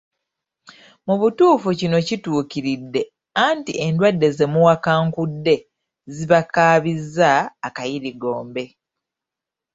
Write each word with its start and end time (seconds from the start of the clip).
Mu 1.05 1.13
butuufu 1.21 1.69
kino 1.79 1.97
kituukiridde 2.07 3.01
anti 3.45 3.73
endwadde 3.85 4.27
zemuwakankudde 4.37 5.55
zibakaabizza 6.15 7.31
akayirigombe. 7.67 8.63